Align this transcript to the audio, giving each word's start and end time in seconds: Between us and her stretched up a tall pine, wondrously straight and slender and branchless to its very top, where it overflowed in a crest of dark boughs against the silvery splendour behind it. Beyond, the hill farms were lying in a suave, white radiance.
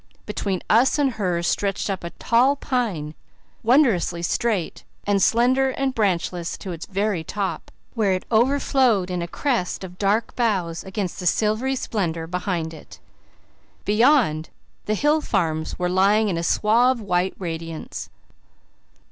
Between 0.25 0.63
us 0.67 0.97
and 0.97 1.11
her 1.11 1.43
stretched 1.43 1.87
up 1.87 2.03
a 2.03 2.09
tall 2.09 2.55
pine, 2.55 3.13
wondrously 3.61 4.23
straight 4.23 4.83
and 5.05 5.21
slender 5.21 5.69
and 5.69 5.93
branchless 5.93 6.57
to 6.57 6.71
its 6.71 6.87
very 6.87 7.23
top, 7.23 7.69
where 7.93 8.13
it 8.13 8.25
overflowed 8.31 9.11
in 9.11 9.21
a 9.21 9.27
crest 9.27 9.83
of 9.83 9.99
dark 9.99 10.35
boughs 10.35 10.83
against 10.83 11.19
the 11.19 11.27
silvery 11.27 11.75
splendour 11.75 12.25
behind 12.25 12.73
it. 12.73 12.99
Beyond, 13.85 14.49
the 14.87 14.95
hill 14.95 15.21
farms 15.21 15.77
were 15.77 15.87
lying 15.87 16.29
in 16.29 16.37
a 16.39 16.41
suave, 16.41 16.99
white 16.99 17.35
radiance. 17.37 18.09